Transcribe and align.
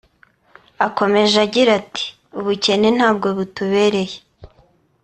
Akomeje 0.85 1.35
agira 1.45 1.71
ati 1.81 2.05
‘Ubukene 2.39 2.87
ntabwo 2.97 3.27
butubereye 3.37 4.17